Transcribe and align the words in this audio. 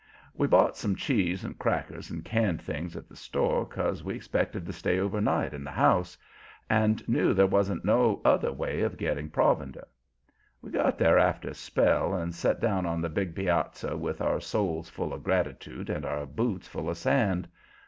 We 0.33 0.47
bought 0.47 0.77
some 0.77 0.95
cheese 0.95 1.43
and 1.43 1.59
crackers 1.59 2.09
and 2.09 2.25
canned 2.25 2.59
things 2.59 2.95
at 2.97 3.07
the 3.07 3.15
store, 3.15 3.67
'cause 3.67 4.03
we 4.03 4.15
expected 4.15 4.65
to 4.65 4.73
stay 4.73 4.97
overnight 4.99 5.53
in 5.53 5.63
the 5.63 5.69
house, 5.69 6.17
and 6.71 7.07
knew 7.07 7.35
there 7.35 7.45
wasn't 7.45 7.85
no 7.85 8.19
other 8.25 8.51
way 8.51 8.81
of 8.81 8.97
getting 8.97 9.29
provender. 9.29 9.87
We 10.59 10.71
got 10.71 10.97
there 10.97 11.19
after 11.19 11.49
a 11.49 11.53
spell 11.53 12.15
and 12.15 12.33
set 12.33 12.59
down 12.59 12.87
on 12.87 12.99
the 12.99 13.09
big 13.09 13.35
piazza 13.35 13.95
with 13.95 14.21
our 14.21 14.39
souls 14.39 14.89
full 14.89 15.13
of 15.13 15.23
gratitude 15.23 15.87
and 15.87 16.03
our 16.03 16.25
boots 16.25 16.67
full 16.67 16.89
of 16.89 16.97
sand. 16.97 17.47